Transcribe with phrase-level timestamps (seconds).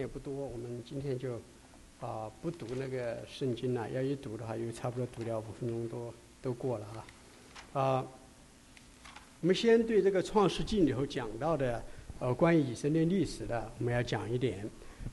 [0.00, 1.34] 也不多，我们今天就
[2.00, 3.88] 啊不读那个圣经了。
[3.90, 7.80] 要一读的话，又差不多读掉五分钟多都过了啊。
[7.80, 8.06] 啊，
[9.40, 11.82] 我们先对这个创世纪里头讲到的
[12.18, 14.68] 呃关于以色列历史的，我们要讲一点。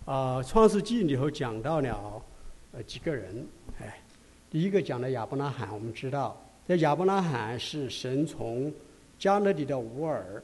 [0.06, 2.24] 啊，创世纪里头讲到了
[2.72, 3.46] 呃几个人，
[3.80, 4.02] 哎，
[4.50, 8.74] 第一个讲的亚伯拉罕，我们知道，这亚伯拉罕是神从
[9.20, 10.42] 加勒底的乌尔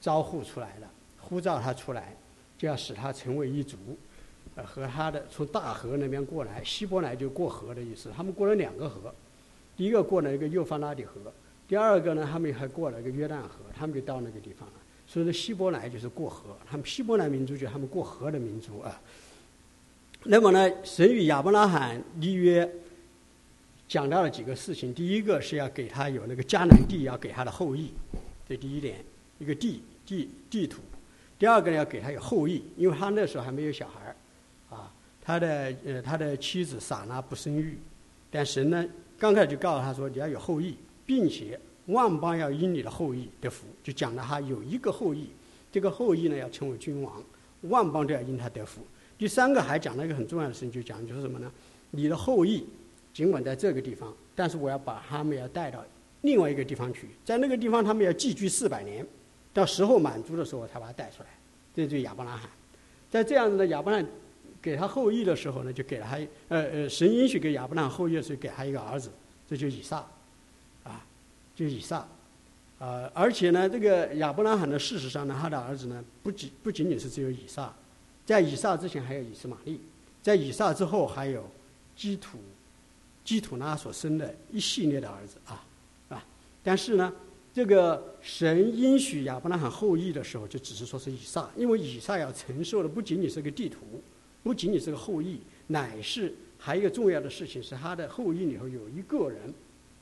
[0.00, 0.88] 招呼出来的，
[1.18, 2.14] 呼召他出来。
[2.56, 3.76] 就要使他成为一族，
[4.54, 8.10] 呃，和他的从大河那边过来，希伯来就过河的意思。
[8.16, 9.14] 他们过了两个河，
[9.76, 11.32] 第一个过了一个幼发拉底河，
[11.66, 14.74] 第二个呢，他们还过了一个约旦河，他们就到那个地方了。
[15.06, 19.00] 所以说，希伯来就是过河，他们希伯来民族就是他们过河的民族啊。
[20.24, 22.66] 那么呢，神与亚伯拉罕立约，
[23.86, 24.94] 讲到了几个事情。
[24.94, 27.90] 第一个是要给他有那个迦南地，要给他的后裔，
[28.48, 29.04] 这第一点，
[29.38, 30.80] 一个地地地图。
[31.38, 37.76] 第二个呢，要给他有后裔，因为他那时候还没有小孩儿，啊，他的呃他的妻子撒拉不生育，
[38.30, 38.86] 但神呢
[39.18, 45.28] 刚开始就告诉他说你要有后裔，并且万邦要因你的后裔得福，就讲了他有一个后裔，
[45.72, 47.22] 这个后裔呢要成为君王，
[47.62, 48.80] 万邦都要因他得福。
[49.18, 51.50] 第三个还讲了一个很重要的事情，就讲就是什么呢？
[51.90, 52.64] 你的后裔
[53.12, 55.84] 尽管在这个地方，但是我要把他们要带到
[56.22, 59.04] 另外一个地方去，在那个地方他们要寄居四百年。
[59.54, 61.28] 到时候满足的时候，才把他带出来。
[61.74, 62.48] 这就亚伯拉罕，
[63.10, 64.06] 在这样子的亚伯拉罕
[64.60, 66.16] 给他后裔的时候呢，就给了他
[66.48, 69.10] 呃呃，神允许给亚伯拉罕后裔的时候，给他一个儿子，
[69.48, 70.06] 这就以撒，
[70.84, 71.04] 啊，
[71.56, 72.06] 就以撒，
[72.78, 77.74] 啊，而且呢，这个亚伯拉罕呢，事实上呢，他的儿子呢，不仅不仅仅是只有以撒，
[78.24, 79.80] 在以撒之前还有以斯玛利，
[80.22, 81.44] 在以撒之后还有
[81.96, 82.38] 基土，
[83.24, 85.64] 基土拉所生的一系列的儿子啊，
[86.08, 86.24] 啊，
[86.62, 87.12] 但是呢。
[87.54, 94.02] 这个神应许亚伯拉罕后裔的时候，就只是说是以撒，因为以撒要承受的不仅仅是个地图，
[94.42, 99.54] 不仅仅是个后裔，乃是还有一个重要的事情，是他的后裔里头有一个人，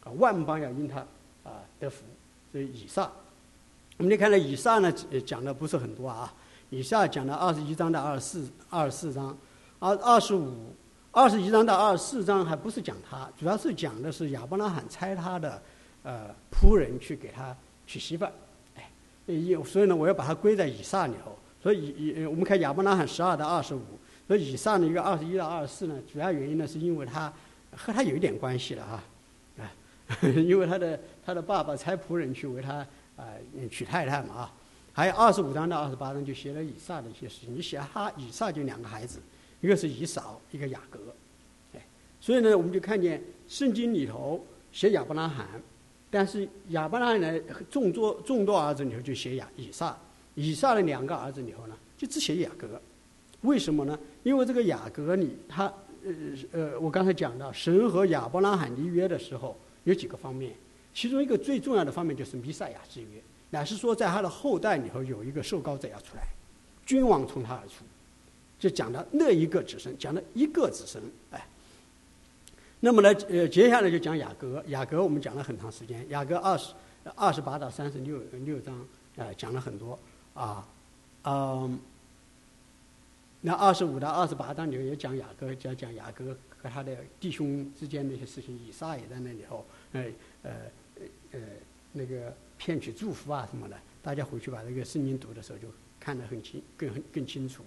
[0.02, 1.00] 啊，万邦要因他
[1.44, 2.04] 啊得福，
[2.50, 3.12] 所以以撒。
[3.98, 4.90] 我们来看到以撒呢，
[5.26, 6.32] 讲的不是很多啊，
[6.70, 9.36] 以撒讲了二十一章到二十四二十四章，
[9.78, 10.72] 二二十五
[11.10, 15.60] 二十一章到二十四章还不是讲他，主要是讲的是亚伯拉罕猜他的。
[16.02, 18.32] 呃，仆人去给他娶媳妇儿，
[18.76, 18.90] 哎，
[19.26, 21.36] 以所以呢，我要把它归在以撒里头。
[21.62, 23.80] 所以以我们看亚伯拉罕十二到二十五，
[24.26, 27.32] 所以以撒的一个二十一到二十四呢，主要原因呢是因为他
[27.70, 29.04] 和他有一点关系了哈，
[29.62, 29.70] 啊，
[30.26, 32.84] 因为他的他的爸爸差仆人去为他
[33.14, 33.26] 啊
[33.70, 34.52] 娶太太嘛啊。
[34.92, 37.54] 还有二十五章到二十八章就写了以撒的一些事情。
[37.54, 39.20] 你写哈以撒就两个孩子，
[39.60, 40.98] 一个是以扫，一个雅各，
[41.74, 41.86] 哎，
[42.20, 45.46] 所以呢，我们就看见圣经里头写亚伯拉罕。
[46.14, 47.40] 但是亚伯拉罕呢，
[47.70, 49.96] 众多众多儿子里头就写亚以撒，
[50.34, 52.68] 以撒的两个儿子里头呢，就只写雅各，
[53.40, 53.98] 为什么呢？
[54.22, 55.64] 因为这个雅各里，他
[56.04, 56.12] 呃
[56.52, 60.52] 呃，我刚才讲到神和亚伯拉罕立约的时候有几个方面，
[60.92, 66.22] 其中一个最重要的方面就是弥赛亚之约，乃是说在他的后代里头有一个受膏者要出来，
[66.84, 67.86] 君王从他而出，
[68.58, 71.48] 就讲到那一个子孙，讲了一个子孙，哎。
[72.84, 74.60] 那么呢，呃，接下来就讲雅各。
[74.66, 76.74] 雅各我们讲了很长时间，雅各二十
[77.14, 78.84] 二十八到三十六六章，
[79.14, 79.96] 呃，讲了很多
[80.34, 80.66] 啊，
[81.22, 81.78] 嗯，
[83.40, 88.58] 那二十五到二十八章里头也讲雅各，讲讲雅各和他的弟兄之间的一些事情。
[88.66, 90.04] 以撒也在那里头，呃
[90.42, 90.50] 呃
[91.30, 91.38] 呃
[91.92, 93.76] 那个骗取祝福啊什么的。
[94.02, 95.68] 大家回去把这个圣经读的时候就
[96.00, 97.62] 看得很清，更更清楚。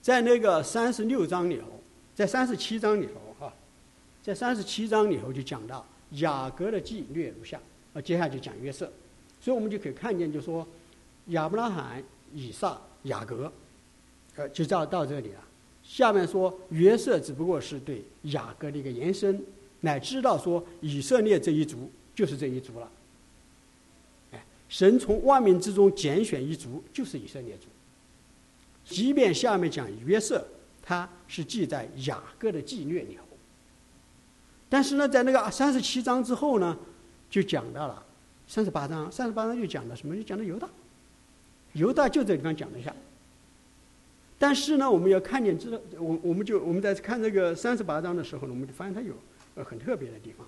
[0.00, 1.66] 在那个三十六章里头，
[2.14, 3.52] 在三十七章里头哈。
[4.22, 7.60] 在三十七章里头就讲到雅各的记略如下，
[7.92, 8.90] 啊，接下来就讲约瑟，
[9.40, 10.66] 所以我们就可以看见，就说
[11.28, 12.02] 亚伯拉罕、
[12.32, 13.52] 以撒、雅各，
[14.36, 15.40] 呃，就到到这里了。
[15.82, 19.44] 下面说约瑟只不过是对雅各的一个延伸，
[19.80, 22.88] 乃知道说以色列这一族就是这一族了。
[24.30, 27.66] 哎，神从万民之中拣选一族，就是以色列族。
[28.84, 30.46] 即便下面讲约瑟，
[30.80, 33.24] 他是记在雅各的纪略里头。
[34.72, 36.74] 但是呢，在那个三十七章之后呢，
[37.28, 38.02] 就讲到了
[38.48, 39.12] 三十八章。
[39.12, 40.16] 三十八章就讲的什么？
[40.16, 40.66] 就讲的犹大。
[41.74, 42.90] 犹大就这地方讲了一下。
[44.38, 49.12] 但是呢，我们要看见知道，我我们就我们在看这个三十八章的时候呢，我们就发现它有
[49.56, 50.46] 呃很特别的地方。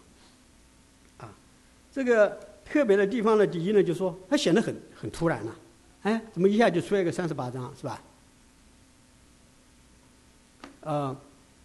[1.19, 1.31] 啊，
[1.93, 5.55] 这个特别的地方呢，第一呢，就说它显得很很突然了。
[6.05, 8.03] 哎，怎么一下就出来一个三十八章，是吧？
[10.87, 11.15] 嗯。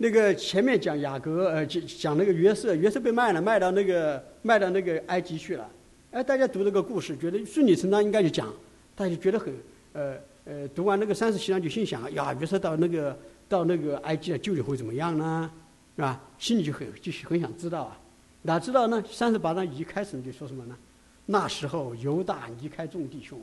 [0.01, 5.69] 那个前面讲雅各，呃，讲讲那个约瑟，约瑟被卖了，卖到那个卖到那个埃及去了。
[6.11, 8.47] 哎，大家读这个故事，觉得顺理成章应该就讲，
[8.95, 9.53] 大家就觉得很，
[9.91, 10.15] 呃
[10.45, 13.19] 呃，读完那个三十七章就心想，呀，约瑟到那个
[13.49, 15.51] 到那个埃及究竟会怎么样呢？
[15.97, 16.21] 是吧？
[16.37, 17.99] 心里就很就很想知道啊。
[18.43, 19.03] 哪知道呢？
[19.11, 20.77] 三十八章一开始就说什么呢？
[21.25, 23.37] 那时候犹大离开众弟兄，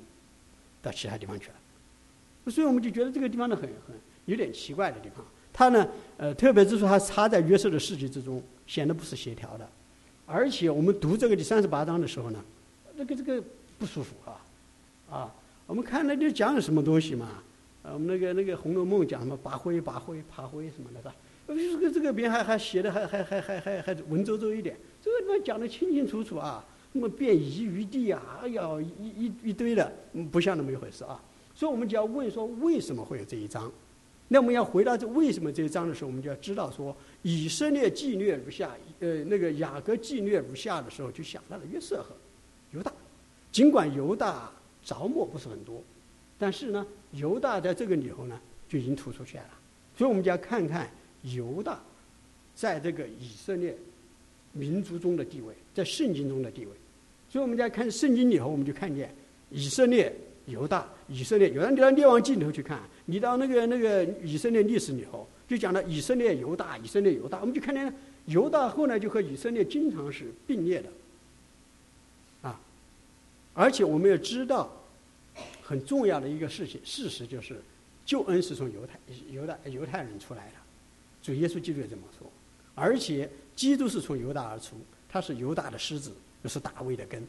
[0.80, 2.50] 到其他地方去了。
[2.50, 3.94] 所以我们就觉得这个地方呢很很
[4.24, 5.22] 有点奇怪的地方。
[5.56, 5.88] 他呢，
[6.18, 9.66] 呃，特别是说他插在约瑟的世界之中，显得不是协调的。
[10.26, 12.44] 而且我们读这个第三十八章的时候呢，
[12.94, 13.42] 这个这个
[13.78, 14.44] 不舒服啊，
[15.10, 15.34] 啊，
[15.66, 17.42] 我们看那就讲了什么东西嘛？
[17.82, 21.14] 呃，我们那个那个《红楼梦》讲什么拔灰、拔灰、爬灰什么的，是吧？
[21.46, 26.62] 这个这个边还还写的还还还还还还文绉绉一点，这个地方讲的清清楚楚啊，
[26.92, 28.68] 那么便移于地啊，哎呀，
[29.00, 29.90] 一一一堆的，
[30.30, 31.18] 不像那么一回事啊。
[31.54, 33.72] 所以我们就要问说，为什么会有这一章？
[34.28, 42.14] 那我们要回答这为什么这一章的时候，我们就要知道说，以色列纪律如下，呃，那个雅各纪律如下的时候，就想到了约瑟和
[42.72, 42.92] 犹大。
[43.52, 44.50] 尽管犹大
[44.84, 45.82] 着墨不是很多，
[46.38, 49.50] 但是呢，犹大在这个里头呢，就已经突出起来了。
[49.96, 50.90] 所以我们就要看看。
[51.34, 51.80] 犹大
[52.54, 53.76] 在这个以色列
[54.52, 56.70] 民族中的地位，在圣经中的地位，
[57.28, 59.12] 所以我们在看圣经里头，我们就看见
[59.50, 60.14] 以色列、
[60.46, 61.50] 犹大、以色列。
[61.50, 67.94] 有人到列王记里头去看，你到那个那个以色列历史里头，就讲到以色列、犹大、以色列、犹大，我们就看见
[68.26, 70.88] 犹大后来就和以色列经常是并列的，
[72.42, 72.60] 啊，
[73.54, 74.72] 而且我们要知道
[75.62, 77.60] 很重要的一个事情，事实就是
[78.04, 78.98] 救恩是从犹太、
[79.30, 80.54] 犹大、犹太人出来的。
[81.22, 82.30] 主耶稣基督也这么说，
[82.74, 84.76] 而且基督是从犹大而出，
[85.08, 86.12] 他是犹大的狮子，
[86.42, 87.26] 又是大卫的根，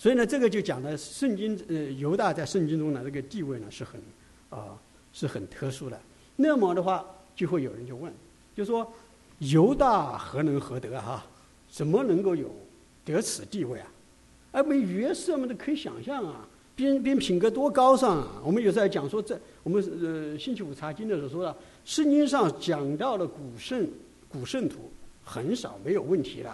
[0.00, 4.00] 所以呢，这个就讲的圣经，呃，犹大在圣经中的这个地位呢是很，
[4.48, 4.74] 啊，
[5.12, 6.00] 是很特殊的。
[6.36, 7.04] 那么的话，
[7.36, 8.10] 就会有人就问，
[8.56, 8.90] 就说
[9.40, 11.22] 犹大何能何德哈？
[11.70, 12.50] 怎么能够有
[13.04, 13.92] 得此地位啊？
[14.52, 16.48] 而们约瑟们都可以想象啊。
[16.74, 18.40] 边边品格多高尚啊！
[18.42, 21.54] 我们有时候讲说，这我们呃星期五查经的时候说了，
[21.84, 23.86] 圣经上讲到的古圣
[24.30, 24.90] 古圣徒
[25.22, 26.50] 很少没有问题的，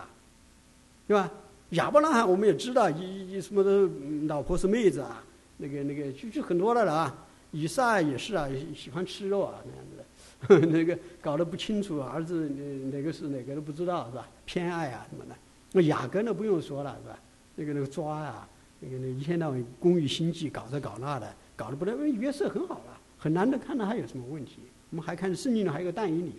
[1.07, 1.31] 对吧？
[1.71, 3.89] 亚伯拉罕我们也知道，一一什么的
[4.27, 5.23] 老婆是妹子啊，
[5.57, 7.27] 那个那个就就很多了了啊。
[7.51, 12.49] 以撒也是啊，喜欢吃肉啊那样子的， 那个搞得不清楚，儿子
[12.93, 14.29] 哪个是哪个都不知道是吧？
[14.45, 15.35] 偏爱啊什么的。
[15.73, 17.19] 那雅各呢不用说了是吧？
[17.55, 18.49] 那个那个抓啊。
[18.79, 21.93] 那个那一天到晚工欲心计，搞这搞那的，搞得不得。
[21.93, 24.59] 因为约瑟很好了，很难得看到他有什么问题。
[24.91, 26.33] 我们还看圣经里还有个但以理，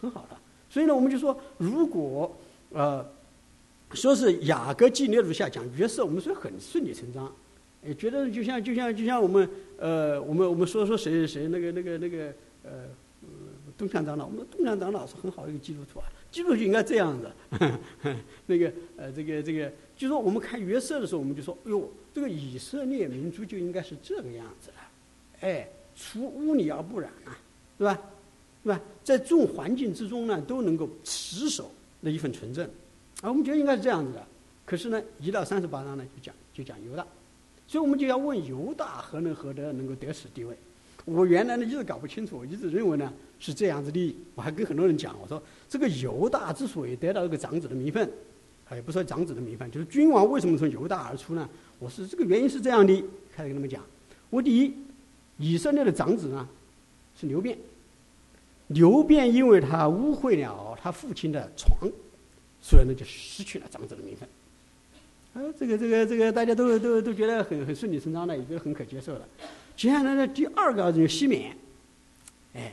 [0.00, 0.36] 很好的。
[0.68, 2.32] 所以呢，我们就说，如果
[2.70, 3.04] 呃
[3.92, 7.32] 说是雅各记列如下讲约瑟，我们说很顺理成章，
[7.84, 9.48] 也，觉得就像就像就像我们
[9.78, 12.32] 呃我们我们说说谁谁谁那个那个那个
[12.62, 12.70] 呃
[13.76, 17.32] 东强长老，我们东强长老是很好的一个基督徒啊，基督徒应该这样的，
[18.46, 19.72] 那个呃这个这个。
[19.96, 27.36] 就说我们看约瑟的时候，我们就说：“哎呦，这个以色列民族就应该是这个样子的，哎，出污泥而不染啊，
[27.76, 28.00] 对吧？
[28.64, 28.80] 对吧？
[29.04, 31.70] 在众环境之中呢，都能够持守
[32.00, 32.66] 那一份纯正，
[33.20, 34.26] 啊，我们觉得应该是这样子的。
[34.64, 37.06] 可是呢，一到三十八章呢，就讲就讲犹大，
[37.66, 40.56] 所以我们就要问犹大何能何德能够得此地位？
[41.04, 44.16] 我原来呢一直搞不清楚，我一直认为呢是这样子的。
[44.34, 48.10] 我还跟很多人讲，我说这个犹大之所以得到这个长子的名分。”
[48.72, 51.50] 也不说长子的名分，就是君王为什么从犹大而出呢？
[51.80, 53.82] 我是这个原因是这样的，开始跟他们讲。
[54.28, 54.72] 我第一，
[55.38, 56.48] 以色列的长子呢
[57.18, 57.58] 是刘辩，
[58.68, 61.90] 刘辩因为他污秽了他父亲的床，
[62.60, 64.28] 所以呢就失去了长子的名分。
[65.34, 69.28] 啊，这个这个这个大家都都都觉得很很顺理成章的，也觉得很可接受的。
[69.76, 71.56] 接下来呢，第二个就西缅，
[72.54, 72.72] 哎，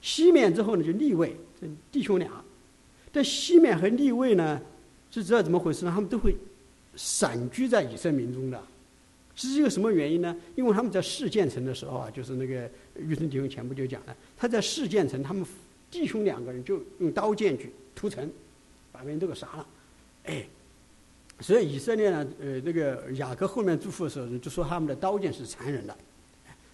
[0.00, 2.30] 西缅之后呢就立位，这弟兄俩，
[3.12, 4.60] 这西缅和立位呢。
[5.10, 5.92] 是知道怎么回事呢？
[5.94, 6.36] 他们都会
[6.96, 8.60] 散居在以色列民中的，
[9.36, 10.36] 是一个什么原因呢？
[10.56, 12.68] 因为他们在世建城的时候啊，就是那个
[12.98, 15.46] 玉生弟兄前不就讲了，他在世建城，他们
[15.88, 18.28] 弟兄两个人就用刀剑去屠城，
[18.94, 19.66] 把别人都给杀了，
[20.26, 20.46] 哎，
[21.40, 25.96] 所以以色列呢，呃，那个雅各后面祝福的时候就说他们的刀剑是残忍的，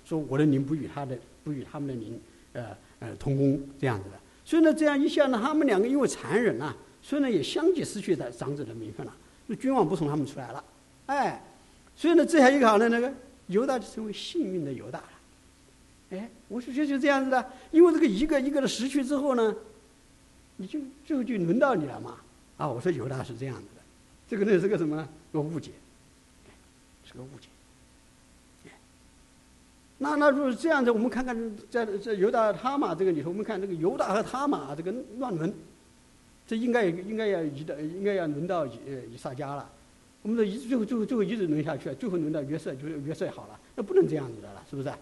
[0.05, 2.21] 说我的灵不与他的不与他们的灵，
[2.53, 6.77] 呃呃同工这样子的，所以呢，这样一下呢，他们两个因为残忍啊。
[7.03, 9.17] 所以呢，也相继失去的长子的名分了。
[9.47, 10.63] 那君王不从他们出来了，
[11.07, 11.43] 哎，
[11.97, 13.11] 所以呢，这还一个好呢，那个
[13.47, 15.09] 犹大就成为幸运的犹大了。
[16.11, 19.57] 哎，我是觉得就这样子的，因为这个一个一个的失去之后呢，
[20.61, 22.19] 你就最后就轮到你了嘛。
[22.59, 23.81] 啊，我说犹大是这样子的，
[24.29, 25.09] 这个呢是个什么？
[25.33, 25.71] 个误解，
[27.07, 27.49] 是个误解。
[29.97, 35.53] 那那如果这样子，我们看看在在犹大他嘛这个里头，我们看这个犹大和他嘛这个乱伦。
[36.47, 38.73] 这应该应该要移到，应该要轮到以
[39.13, 39.71] 以撒家了。
[40.23, 43.59] 我们说一最后最后最后一直轮下去，最后轮到约瑟，就是约瑟好了。
[43.77, 44.93] 那不能这样子的了，是不是？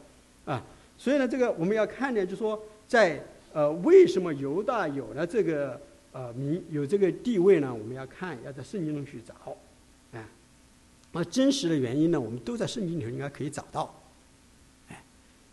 [0.44, 0.62] 啊，
[0.96, 3.24] 所以呢，这个我们要看呢，就说在
[3.58, 5.80] 呃，为什么犹大有了这个
[6.12, 7.74] 呃名有这个地位呢？
[7.74, 9.34] 我们要看，要在圣经中去找，
[10.12, 10.24] 哎，
[11.10, 13.92] 那真实的原因呢，我们都在圣经里头应该可以找到，
[14.86, 15.02] 哎，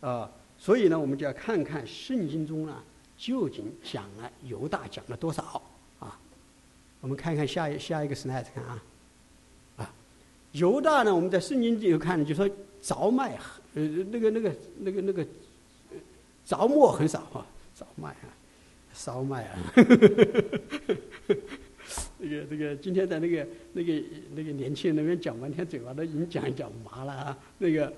[0.02, 2.84] 啊，所以呢，我们就要看看圣经中呢
[3.18, 5.60] 究竟讲了犹大讲了多少
[5.98, 6.16] 啊？
[7.02, 8.84] 我们看看下一下一个 slide 看啊，
[9.78, 9.94] 啊，
[10.52, 12.48] 犹大呢，我们在圣经里头看呢，就说
[12.84, 13.36] 着麦
[13.74, 13.82] 呃
[14.12, 15.26] 那个那个那个那个
[16.46, 17.44] 着墨很少啊。
[17.78, 18.32] 烧麦啊，
[18.94, 19.60] 烧麦啊，
[22.18, 24.02] 那个那个今天在那个那个
[24.34, 27.38] 那个年轻人那边讲半天，嘴巴都已经讲讲麻了啊。
[27.58, 27.92] 那个，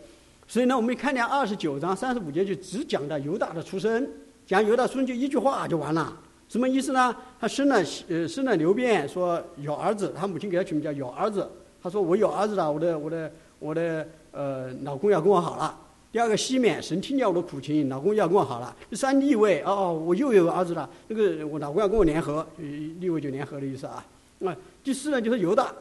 [0.47, 4.09] 所以呢，我们看见二十九章三十五节就只讲到犹大的出生，
[4.47, 6.17] 讲犹大出生就一句话就完了，
[6.49, 7.15] 什么意思呢？
[7.39, 7.75] 他生了
[8.09, 11.47] 呃生了刘变，说有儿子，他母亲给他取名叫有儿子，
[11.83, 15.81] 他说我有儿子了，我的我的我的呃老公要跟我好了。
[16.11, 18.75] 第二个西面，神听见我的苦情，老公要跟我好了。
[18.89, 20.89] 第三立位，哦，我又有儿子了。
[21.09, 24.03] 那个我老公要跟我联合，立位就联合的意思啊。
[24.45, 25.73] 啊，第四呢就是犹大，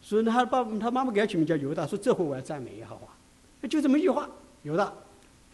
[0.00, 4.28] 所以他爸他妈妈给他取名叫犹大，说这回我要赞美耶和华，就这么一句话，
[4.62, 4.92] 犹大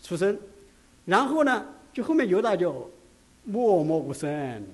[0.03, 0.37] 出生，
[1.05, 2.91] 然后呢，就后面犹大就
[3.45, 4.67] 默默无声，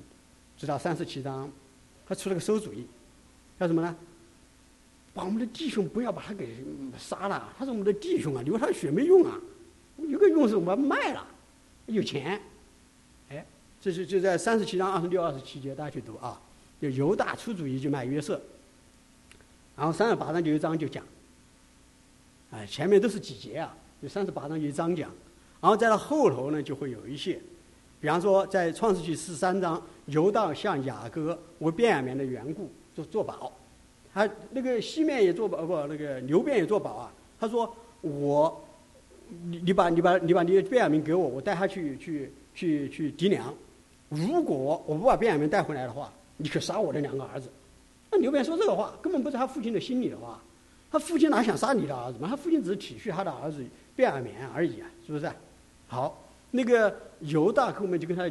[0.57, 1.51] 直到三十七章，
[2.09, 2.87] 他出了个馊主意，
[3.61, 3.95] 叫什么呢？
[5.15, 6.57] 把我们的弟兄不要把他给
[6.99, 9.39] 杀了，他是我们的弟兄啊，流他的血没用啊，
[9.97, 11.25] 有个用是我们卖了，
[11.87, 12.41] 有钱，
[13.31, 13.47] 哎，
[13.81, 16.41] 这是就在三十七章二十六、二十七节，大家去读啊。
[16.81, 18.39] 就犹大出主意就卖约瑟，
[19.77, 21.03] 然后三十八章就一章就讲，
[22.51, 25.11] 哎，前面都是几节啊，就三十八章就一章讲，
[25.61, 27.41] 然后在到后头呢就会有一些，
[28.01, 33.51] 比方说在创世纪十三章，犹大向雅各为变雅明的缘故做做保。
[34.15, 37.13] 他那个西面也做保不，那个牛便也做保啊。
[37.41, 38.65] 他说：“我，
[39.45, 43.53] 你你把你把你把你的卞雅明给我，我带他去去去去敌粮。
[44.09, 47.51] 如果我不把卞雅明带回来的话，你可杀我的两个儿子。”
[48.13, 50.41] 那牛便说这个话，根本不是他父亲的心里的话。
[50.93, 52.29] 他父亲哪想杀你的儿子嘛？
[52.29, 53.65] 他父亲只是体恤他的儿子
[53.97, 55.29] 卞雅明而已啊，是不是？
[55.89, 58.31] 好，那个犹大后面就跟他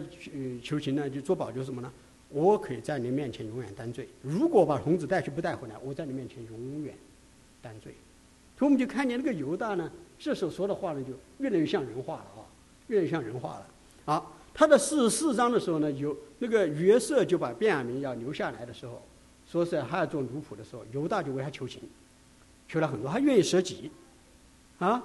[0.64, 1.92] 求情呢，就做保就是什么呢？
[2.34, 4.10] 我可以在你面前永远担罪。
[4.22, 6.94] 如果把童子带去不带回来，我在你面前永远
[7.62, 7.94] 担罪。
[8.58, 12.42] 所以我们就看见那个犹大呢，这时候说的话呢，就越来越像人话了啊，
[12.88, 13.68] 越来越像人话了。
[14.06, 19.02] 啊，他的四十四章的时候呢，有那个约瑟就把卞雅明要留下来的时候，
[19.48, 21.82] 说是他要做奴仆的时候，犹大就为他求情，
[22.68, 23.92] 求了很多，他愿意舍己。
[24.80, 25.04] 啊，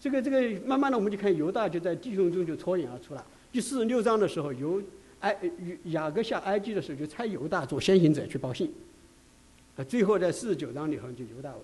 [0.00, 3.24] 这个这个，慢慢的我们就看犹大就在弟兄中就脱颖而出了。
[3.52, 4.82] 第四十六章的时候，犹
[5.20, 5.36] 埃
[5.84, 8.72] 雅各下埃及的时候，就差犹大做先行者去报信。
[9.76, 11.54] 啊，最后在四十九章里头，就犹大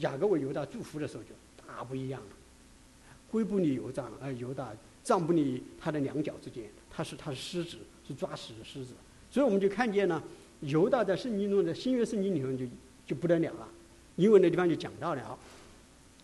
[0.00, 1.30] 雅各为犹大祝福的时候，就
[1.66, 2.26] 大不一样了。
[3.30, 4.72] 灰不离犹大，呃，犹大
[5.02, 8.94] 葬不离他的两脚之间，他是他是狮子，是抓死的狮子。
[9.30, 10.22] 所以我们就看见呢，
[10.60, 12.64] 犹大在圣经中的新约圣经里头就
[13.06, 13.68] 就不得了了，
[14.16, 15.38] 因为那地方就讲到了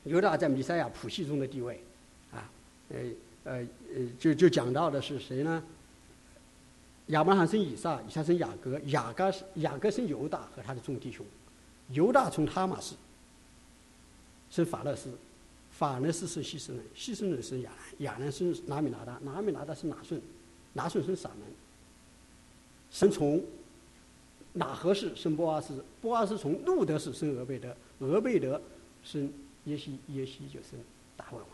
[0.04, 1.80] 犹大在弥赛亚谱系中的地位，
[2.32, 2.50] 啊，
[2.88, 2.98] 呃
[3.44, 3.52] 呃
[3.94, 5.62] 呃，就就讲到的是谁呢？
[7.08, 11.24] 亚伯拉罕生以撒，以撒生雅各，雅各雅各生犹大和他的众弟兄。
[11.90, 12.94] 犹大从他玛氏
[14.50, 15.10] 生法勒斯，
[15.70, 20.18] 法勒斯生希斯人，希斯人生亚兰，亚兰生拿米拿达，拿米拿达生拿顺，
[20.72, 21.40] 拿顺生撒门。
[22.90, 23.44] 生从
[24.54, 28.58] 哪何氏生波阿斯，波阿斯从路德氏生俄贝德，俄贝德
[29.02, 29.30] 生
[29.64, 30.78] 耶西，耶西就生
[31.18, 31.46] 大卫王。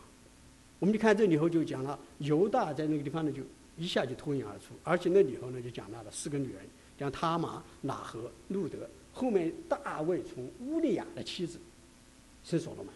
[0.79, 3.43] 我们就看这里头就讲了犹大在那个地方呢就。
[3.77, 6.61] 一下就脱颖而出，而且那里头呢就讲到了四个女人，
[6.97, 8.77] 讲他玛、拿和、路德。
[9.13, 11.59] 后面大卫从乌利亚的妻子
[12.43, 12.93] 生所罗门，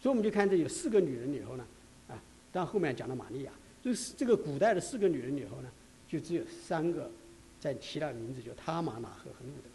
[0.00, 1.66] 所以我们就看这有四个女人里头呢，
[2.08, 5.68] 啊，但后面讲到玛利亚，就是这个古代的四个女人里头呢，
[6.08, 7.10] 就只有三个
[7.58, 9.68] 在提到名字，叫他玛、拿和和路德。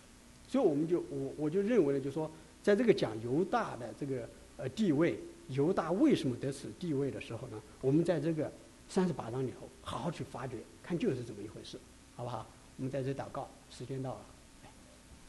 [0.47, 2.31] 所以我们就我我就认为呢，就说
[2.63, 8.51] 在这个讲犹大的这个呃地位，犹大为什么得此地位的时候呢，我们在这个。
[8.87, 11.79] 三十八章里头，好好去发掘，看就是这么一回事，
[12.15, 12.47] 好不好？
[12.77, 14.21] 我们在这祷告，时间到了，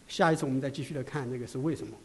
[0.09, 1.97] 下一次我们再继续的看这个是为什么。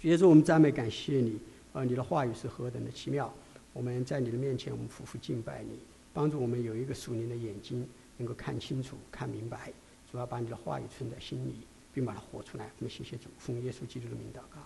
[0.00, 1.38] 主耶稣，我们赞美感谢你，
[1.72, 3.32] 啊，你的话语是何等的奇妙！
[3.72, 5.78] 我们在你的面前，我们夫妇敬拜你，
[6.12, 9.72] 帮助我们有一个属灵的眼睛，能够看清楚、看明白。
[10.10, 12.70] 主要把你的话语存在心里，并把它活出来。
[12.78, 14.60] 我们谢谢主，奉耶稣基督的名祷告。